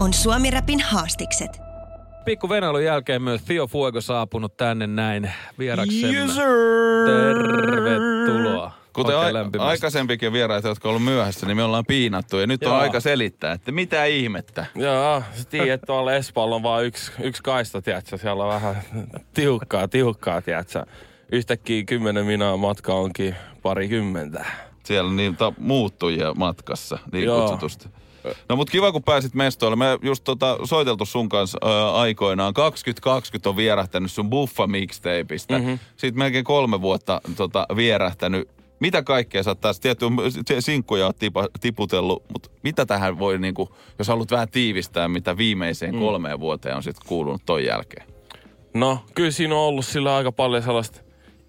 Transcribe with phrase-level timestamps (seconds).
[0.00, 1.60] On Suomi Rapin haastikset.
[2.24, 6.18] Pikku venailun jälkeen myös Theo Fuego saapunut tänne näin vieraksemme.
[6.18, 6.36] Yes.
[7.06, 8.72] Tervetuloa.
[8.92, 12.38] Kuten a- aikaisempikin vieraita, jotka on ollut myöhässä, niin me ollaan piinattu.
[12.38, 12.74] Ja nyt Joo.
[12.74, 14.66] on aika selittää, että mitä ihmettä.
[14.74, 18.18] Joo, sä tiedät, että tuolla Espoalla on vain yksi, yksi kaista, tiedätkö?
[18.18, 18.82] Siellä on vähän
[19.34, 20.86] tiukkaa, tiukkaa, tiedätkö?
[21.32, 24.44] Yhtäkkiä kymmenen minaa matka onkin parikymmentä.
[24.84, 27.40] Siellä on niitä muuttujia matkassa, niin Joo.
[27.40, 27.88] kutsutusti.
[28.48, 29.76] No mut kiva, kun pääsit mestoille.
[29.76, 32.54] Me just tota, soiteltu sun kanssa ää, aikoinaan.
[32.54, 35.58] 2020 on vierähtänyt sun Buffa mixtapeista.
[35.58, 35.78] Mm-hmm.
[35.96, 38.48] Sitten melkein kolme vuotta tota, vierähtänyt.
[38.80, 40.06] Mitä kaikkea sä oot taas, tietty,
[40.60, 45.94] sinkkuja oot tipa, tiputellut, mutta mitä tähän voi, niinku, jos haluat vähän tiivistää, mitä viimeiseen
[45.94, 46.00] mm.
[46.00, 48.06] kolmeen vuoteen on sitten kuulunut ton jälkeen?
[48.74, 51.00] No, kyllä siinä on ollut sillä aika paljon sellaista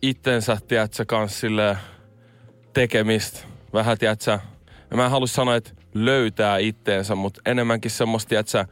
[0.02, 1.48] itsensä, tiedätkö, kanssa
[2.74, 3.40] tekemistä.
[3.74, 4.40] Vähän, tiedätkö,
[4.96, 8.66] mä en halua sanoa, että löytää itteensä, mutta enemmänkin semmoista, tiedätkö,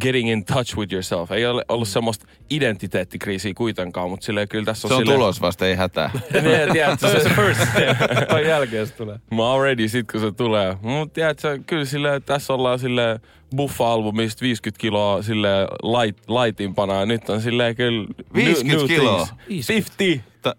[0.00, 1.32] getting in touch with yourself.
[1.32, 5.40] Ei ole ollut semmoista identiteettikriisiä kuitenkaan, mutta silleen kyllä tässä on Se on silleen- tulos
[5.40, 6.10] vasta, ei hätää.
[6.32, 7.96] Niin, tiedätkö, se, first step.
[8.28, 9.18] Toi jälkeen se tulee.
[9.30, 10.76] Mä oon ready sit kun se tulee.
[10.82, 13.20] Mut tiedätkö, kyllä sille tässä ollaan sille
[13.56, 15.48] Buffa-albumista 50 kiloa sille
[15.82, 18.06] light, lightimpana ja nyt on silleen kyllä...
[18.34, 19.28] 50 kiloa?
[19.46, 19.68] things.
[19.68, 20.24] 50!
[20.42, 20.56] Ta-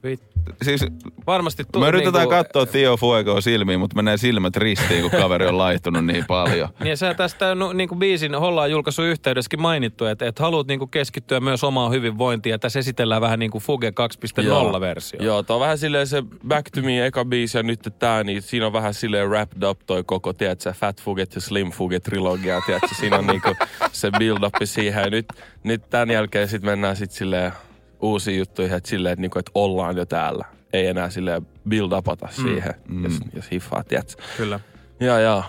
[0.62, 0.86] siis
[1.28, 5.46] Varmasti tu- Me yritetään niinku- katsoa Tio Fuegoa silmiin, mutta menee silmät ristiin, kun kaveri
[5.46, 6.70] on laihtunut niin paljon.
[6.84, 11.40] Niin sä tästä no, niinku biisin Hollaan julkaisun yhteydessäkin mainittu, että, että haluat niinku keskittyä
[11.40, 15.20] myös omaan hyvinvointiin ja tässä esitellään vähän niin kuin Fuge 2.0-versio.
[15.24, 18.42] Joo, tää on vähän silleen se Back to Me eka biisi ja nyt tää, niin
[18.42, 22.62] siinä on vähän silleen wrapped up toi koko, tiedätkö, Fat Fuget ja Slim Fuget trilogia,
[22.66, 23.56] tiedätkö, siinä on niinku
[23.92, 25.26] se build up siihen ja nyt,
[25.64, 27.52] nyt tämän jälkeen sit mennään sit silleen
[28.02, 30.46] uusiin juttuihin, että silleen, että, niinku, että ollaan jo täällä.
[30.74, 33.04] Ei enää silleen build upata siihen, mm.
[33.04, 34.24] jos, jos hiffaa, tiedätkö.
[34.38, 34.60] Kyllä.
[35.00, 35.44] Ja, ja.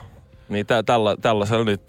[0.49, 1.81] Niin tä, tällä, tällaisella nyt.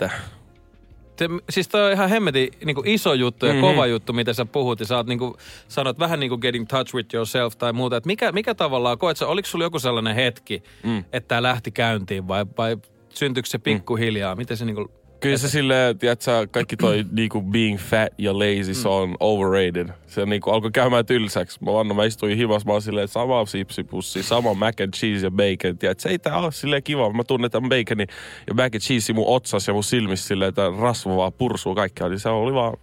[1.18, 3.62] Se, siis toi on ihan hemmetin niin iso juttu ja Mhm.
[3.62, 3.76] mm-hmm.
[3.76, 4.80] kova juttu, mitä sä puhut.
[4.80, 5.34] Ja sä oot niin kuin,
[5.68, 7.98] sanot vähän niin kuin getting touch with yourself tai muuta.
[7.98, 10.98] Että mikä, mikä tavallaan, koet sä, oliko sulla joku sellainen hetki, mm.
[10.98, 12.78] että tää lähti käyntiin vai, vai
[13.10, 14.36] syntyykö se pikkuhiljaa?
[14.36, 14.88] Miten se niin kuin,
[15.20, 19.90] Kyllä se silleen, tiedätkö, kaikki toi niinku being fat ja lazy, se on overrated.
[20.08, 21.64] Se niinku alkoi käymään tylsäksi.
[21.64, 25.32] Mä vanna, mä istuin himas, mä oon silleen, sama sipsipussi, sama mac and cheese ja
[25.32, 25.78] bacon.
[25.78, 27.14] Tiedätkö, ei tää oo silleen kiva.
[27.14, 28.08] Mä tunnen tämän baconin
[28.48, 32.10] ja mac and cheese mun otsas ja mun silmissä silleen, että rasva vaan pursuu kaikkea.
[32.10, 32.78] Niin se oli vaan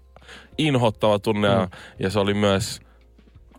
[0.59, 1.69] inhottava tunne ja,
[1.99, 2.81] ja se oli myös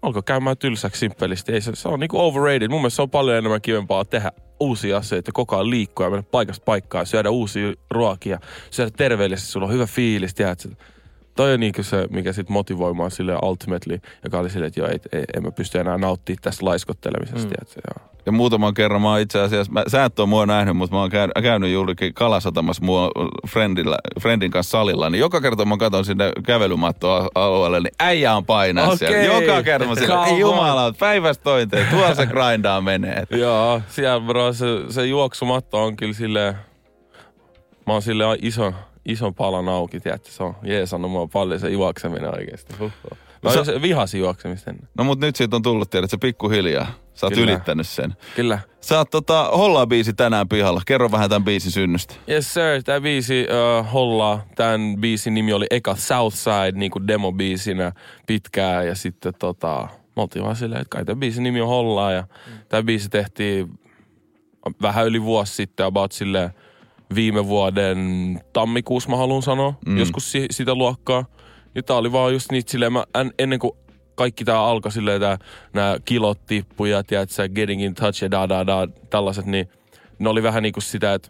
[0.01, 1.51] alkoi käymään tylsäksi simppelisti.
[1.51, 2.67] Ei se, se on niinku overrated.
[2.67, 4.31] Mun mielestä se on paljon enemmän kivempaa tehdä
[4.65, 8.39] uusia asioita, koko ajan liikkua ja mennä paikasta paikkaan, syödä uusia ruokia,
[8.71, 10.69] syödä terveellisesti, sulla on hyvä fiilis, tiedätkö?
[11.35, 14.89] Toi on niinku se, mikä sit motivoi mua sille ultimately, joka oli silleen, että joo,
[14.89, 17.49] ei, ei, en mä pysty enää nauttimaan tästä laiskottelemisesta, mm.
[17.49, 17.81] tiedätkö?
[17.87, 18.14] Joo.
[18.25, 20.99] Ja muutaman kerran mä oon itse asiassa, mä, sä et ole mua nähnyt, mutta mä
[20.99, 23.11] oon käy, käynyt juurikin kalasatamassa mua
[23.47, 28.85] friendillä, friendin kanssa salilla, niin joka kerta mä katson sinne kävelymattoalueelle, niin äijä on painaa
[28.85, 28.97] Okei.
[28.97, 29.45] siellä.
[29.45, 33.23] Joka kerta mä Come ei jumala, päivästä tointeen, tuolla se grindaa menee.
[33.37, 36.55] Joo, siellä bro, se, se juoksumatto on kyllä silleen,
[37.87, 38.75] mä oon silleen ison,
[39.05, 40.29] ison palan auki, tiedätkö?
[40.29, 42.73] Se on jeesannut mua paljon se juokseminen oikeesti.
[42.79, 43.17] Huhhuh.
[43.43, 43.81] Mä Sä- Sä...
[43.81, 44.87] vihasin juoksemista ennen.
[44.97, 46.87] No mut nyt siitä on tullut, tiedät, se pikkuhiljaa.
[47.15, 47.51] Sä oot Kyllä.
[47.51, 48.13] ylittänyt sen.
[48.35, 48.59] Kyllä.
[48.81, 50.81] Sä oot tota, hollaa biisi tänään pihalla.
[50.85, 52.15] Kerro vähän tämän biisin synnystä.
[52.29, 53.47] Yes sir, tää biisi
[53.79, 54.45] uh, hollaa.
[54.55, 57.91] Tän biisin nimi oli eka Southside, niinku demobiisinä
[58.27, 58.87] pitkään.
[58.87, 62.11] Ja sitten tota, me oltiin vaan silleen, että kai tän biisin nimi on hollaa.
[62.11, 62.23] Ja
[62.69, 63.79] tää biisi tehtiin
[64.81, 66.49] vähän yli vuosi sitten, about silleen
[67.15, 67.99] viime vuoden
[68.53, 69.73] tammikuussa mä haluan sanoa.
[69.85, 69.97] Mm.
[69.97, 71.25] Joskus si- sitä luokkaa.
[71.75, 73.71] Ja tää oli vaan just niitä silleen, mä, en, ennen kuin
[74.15, 75.37] kaikki tää alkoi silleen, tää,
[75.73, 79.69] nää kilot tippu ja tiedätkö, getting in touch ja da da da, tällaiset, niin
[80.19, 81.29] ne oli vähän niinku sitä, että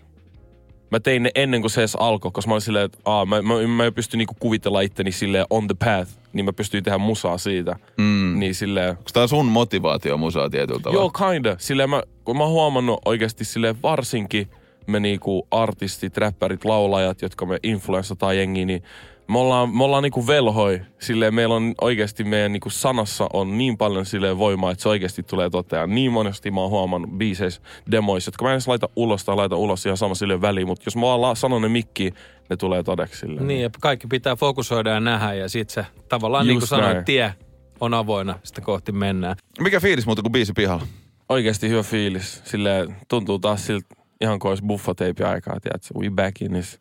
[0.92, 3.42] mä tein ne ennen kuin se edes alkoi, koska mä olin silleen, että aa, mä,
[3.42, 6.98] mä, mä en pysty niinku kuvitella itteni silleen on the path, niin mä pystyin tehdä
[6.98, 7.76] musaa siitä.
[7.98, 8.40] Mm.
[8.40, 11.02] Niin silleen, Onko tää sun motivaatio musaa tietyllä tavalla?
[11.02, 11.56] Joo, kinda.
[11.60, 14.50] Silleen mä, kun mä oon huomannut oikeasti silleen varsinkin
[14.88, 18.84] me niinku artistit, räppärit, laulajat, jotka me influenssataan jengiä, niin
[19.28, 20.82] me ollaan, me ollaan niinku velhoi.
[21.00, 25.24] Silleen meillä on oikeasti meidän niinku sanassa on niin paljon silleen voimaa, että se oikeasti
[25.24, 25.96] tulee toteen.
[25.96, 27.62] Niin monesti mä oon huomannut biiseissä,
[27.92, 30.84] demoissa, jotka mä en edes laita ulos tai laita ulos ihan sama silleen väliin, mutta
[30.86, 32.14] jos mä vaan sanon ne mikkiin,
[32.50, 33.48] ne tulee todeksi silleen.
[33.48, 37.06] Niin, ja kaikki pitää fokusoida ja nähdä ja sit se tavallaan Just niin kuin sanoit,
[37.06, 37.34] tie
[37.80, 39.36] on avoinna, sitä kohti mennään.
[39.60, 40.86] Mikä fiilis muuta kuin biisi pihalla?
[41.30, 42.42] Oikeasti hyvä fiilis.
[42.46, 46.00] Silleen tuntuu taas siltä ihan kuin olisi buffateipi aikaa, tiedätkö?
[46.00, 46.80] We back in this,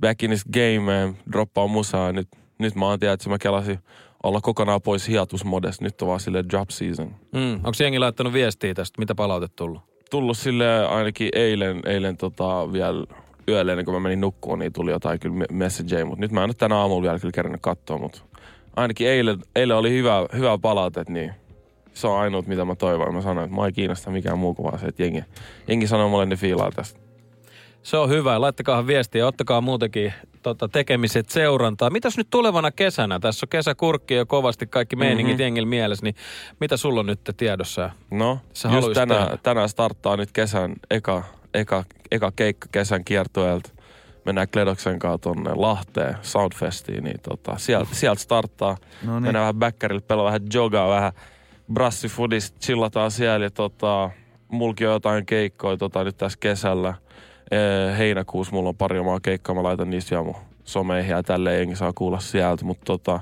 [0.00, 1.16] back in this game, man.
[1.32, 2.12] Droppaa musaa.
[2.12, 3.78] Nyt, nyt mä oon, tiedätkö, mä kelasin
[4.22, 5.84] olla kokonaan pois hiatusmodesta.
[5.84, 7.14] Nyt on vaan silleen drop season.
[7.32, 7.54] Mm.
[7.54, 9.00] Onko jengi laittanut viestiä tästä?
[9.00, 9.92] Mitä palautetta tullut?
[10.12, 13.04] tullut sille ainakin eilen, eilen tota vielä
[13.48, 16.42] yöllä ennen kuin mä menin nukkuun, niin tuli jotain kyllä me- messageja, mutta nyt mä
[16.42, 18.20] en nyt tänä aamulla vielä kyllä kerännyt katsoa, mutta
[18.76, 21.32] ainakin eilen, eilen oli hyvä, hyvä palautet, niin
[21.94, 23.14] se on ainut, mitä mä toivon.
[23.14, 25.24] Mä sanoin, että mä ei kiinnosta mikään muu kuin vaan se, että jengi,
[25.68, 27.00] jengi sanoo mulle ne fiilaa tästä.
[27.82, 28.40] Se on hyvä.
[28.40, 30.12] Laittakaa viestiä ja ottakaa muutenkin
[30.42, 31.90] tota, tekemiset seurantaa.
[31.90, 33.20] Mitäs nyt tulevana kesänä?
[33.20, 35.42] Tässä on kesäkurkki jo kovasti kaikki meiningit mm-hmm.
[35.42, 36.14] jengillä mielessä, niin
[36.60, 37.90] mitä sulla on nyt tiedossa?
[38.10, 41.22] No, Sä just tänään, tänään starttaa nyt kesän eka,
[41.54, 43.70] eka, eka keikka kesän kiertueelta.
[44.24, 48.76] Mennään Kledoksen kanssa tonne Lahteen Soundfestiin, niin tota, sieltä, sieltä starttaa.
[49.02, 49.22] No niin.
[49.22, 51.12] Mennään vähän bäkkärille, pelaa vähän jogaa, vähän
[51.74, 54.10] brassifudista, chillataan siellä ja tota,
[54.48, 56.94] mulki on jotain keikkoja tota, nyt tässä kesällä.
[57.50, 61.58] Ee, heinäkuussa mulla on pari omaa keikkaa, mä laitan niistä vielä mun someihin ja tälleen
[61.58, 63.20] jengi saa kuulla sieltä, mutta tota,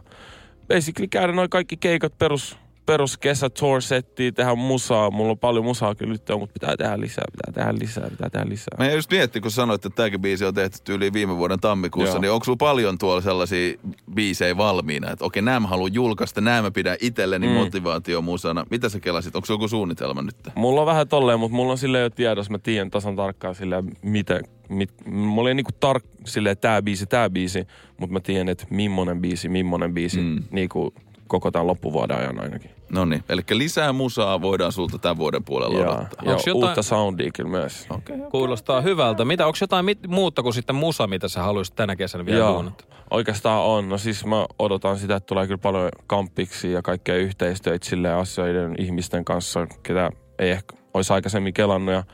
[0.69, 2.59] basically käydä noin kaikki keikat perus,
[2.91, 5.11] perus kesä tour settiä, tehdä musaa.
[5.11, 8.49] Mulla on paljon musaa kyllä nyt, mutta pitää tehdä lisää, pitää tehdä lisää, pitää tehdä
[8.49, 8.75] lisää.
[8.79, 12.21] Mä just miettii, kun sanoit, että tämäkin biisi on tehty yli viime vuoden tammikuussa, Joo.
[12.21, 13.79] niin onko sulla paljon tuolla sellaisia
[14.15, 15.11] biisejä valmiina?
[15.11, 17.53] Että okei, nämä mä haluan julkaista, nämä mä pidän itselleni mm.
[17.53, 18.67] motivaatiomusana.
[18.71, 19.37] Mitä sä kelasit?
[19.37, 20.37] Onko joku suunnitelma nyt?
[20.55, 23.85] Mulla on vähän tolleen, mutta mulla on silleen jo tiedossa, mä tiedän tasan tarkkaan silleen,
[24.03, 27.67] miten, mit, mulla ei niinku tark, silleen tää biisi, tää biisi,
[27.97, 30.43] mutta mä tiedän, että millainen biisi, millainen biisi, mm.
[30.51, 30.95] niinku
[31.27, 32.80] koko tämän loppuvuoden ajan ainakin.
[32.93, 36.09] No niin, eli lisää musaa voidaan sulta tämän vuoden puolella Ja, odottaa.
[36.25, 37.87] ja Onks jotain- uutta soundia kyllä myös.
[37.91, 39.25] Okei, Kuulostaa hyvältä.
[39.25, 42.53] Mitä, onko jotain mit, muuta kuin sitten musa, mitä sä haluaisit tänä kesänä vielä Joo,
[42.53, 42.85] duunata?
[43.11, 43.89] oikeastaan on.
[43.89, 48.75] No siis mä odotan sitä, että tulee kyllä paljon kampiksi ja kaikkea yhteistyötä silleen asioiden
[48.79, 51.95] ihmisten kanssa, ketä ei ehkä olisi aikaisemmin kelannut.
[51.95, 52.05] Ja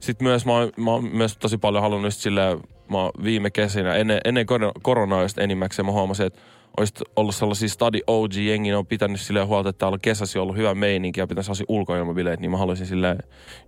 [0.00, 2.60] sitten myös mä, oon, mä oon myös tosi paljon halunnut silleen,
[2.90, 6.40] mä oon viime kesinä, ennen, ennen kor- koronaa just enimmäkseen mä huomasin, että
[6.76, 10.38] olisi ollut sellaisia study OG jengi, ne on pitänyt silleen huolta, että täällä on kesäsi
[10.38, 13.18] ollut hyvä meininki ja pitäisi sellaisia ulkoilmabileet, niin mä haluaisin silleen,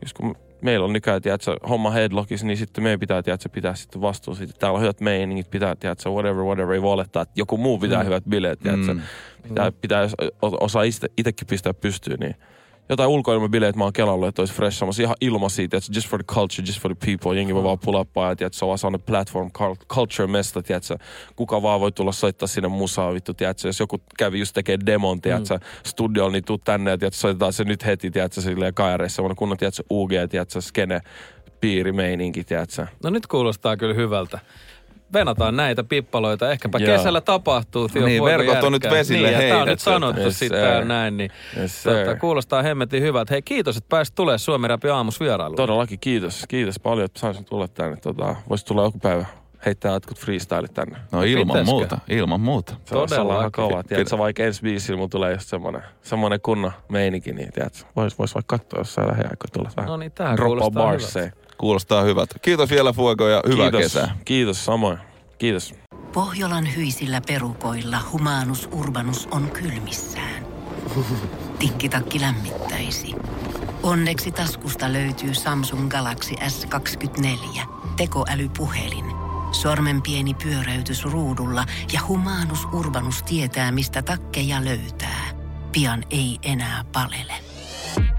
[0.02, 4.00] just kun meillä on nykyään, tiedätkö, homma headlockissa, niin sitten meidän pitää, tiedätkö, pitää sitten
[4.00, 4.52] vastuu siitä.
[4.58, 8.00] Täällä on hyvät meiningit, pitää, tiedätkö, whatever, whatever, ei voi olettaa, että joku muu pitää
[8.00, 8.06] mm.
[8.06, 8.94] hyvät bileet, tiedätkö.
[8.94, 9.00] Mm.
[9.48, 10.82] Pitää, pitää jos osaa
[11.16, 12.36] itsekin pistää pystyyn, niin
[12.88, 16.22] jotain ulkoilmabileet mä oon kelannut, että olisi fresh semmosia ihan ilma siitä, että just for
[16.24, 17.38] the culture, just for the people.
[17.38, 17.78] Jengi voi vaan
[18.28, 20.98] ja tiedätkö, se on vaan sellainen platform, cul- culture mesta, tiedätkö.
[21.36, 23.68] Kuka vaan voi tulla soittaa sinne musaa, vittu, tiedätkö.
[23.68, 25.60] Jos joku kävi just tekee demon, tiedätkö, mm.
[25.84, 29.16] studiolla, niin tuu tänne ja tiedätkö, soitetaan se nyt heti, tiedätkö, silleen kaireissa.
[29.16, 31.00] Semmoinen kunnon, tiedätkö, UG, tiedätkö, skene,
[31.60, 32.86] piirimeininki, tiedätkö.
[33.02, 34.38] No nyt kuulostaa kyllä hyvältä.
[35.12, 36.50] Venataan näitä pippaloita.
[36.50, 36.96] Ehkäpä Joo.
[36.96, 37.88] kesällä tapahtuu.
[37.88, 38.98] Theo, Niin, verkot on nyt järkkää?
[38.98, 41.16] vesille niin, ja Tää on nyt sanottu Yes, tää näin.
[41.16, 41.30] Niin,
[41.60, 43.34] Yes, tota, kuulostaa hemmetin hyvältä.
[43.34, 45.56] Hei kiitos, että pääsit tulemaan Suomi Rapin aamus vierailuun.
[45.56, 46.44] Todellakin kiitos.
[46.48, 47.96] Kiitos paljon, että saisin tulla tänne.
[47.96, 49.24] Tota, Voisi tulla joku päivä
[49.66, 50.98] heittää jotkut freestylit tänne.
[51.12, 51.70] No ilman Pitäisikö?
[51.70, 52.74] muuta, ilman muuta.
[52.84, 53.38] Se on Todellakin.
[53.40, 53.82] ihan kova.
[53.82, 58.34] Tiedätkö, vaikka ensi biisillä mun tulee just semmonen, semmonen kunnon meininki, niin tiedätkö, vois, vois
[58.34, 59.88] vaikka katsoa jossain lähiaikoina tulla vähän.
[59.88, 61.30] No niin, Droppaa kuulostaa barsseja.
[61.58, 62.38] Kuulostaa hyvältä.
[62.42, 63.80] Kiitos vielä Fuego ja hyvää Kiitos.
[63.92, 64.16] kesää.
[64.24, 64.98] Kiitos samoin.
[65.38, 65.74] Kiitos.
[66.12, 70.46] Pohjolan hyisillä perukoilla humanus urbanus on kylmissään.
[71.58, 73.14] Tikkitakki lämmittäisi.
[73.82, 77.60] Onneksi taskusta löytyy Samsung Galaxy S24.
[77.96, 79.04] Tekoälypuhelin.
[79.52, 85.24] Sormen pieni pyöräytys ruudulla ja humanus urbanus tietää, mistä takkeja löytää.
[85.72, 87.45] Pian ei enää palele.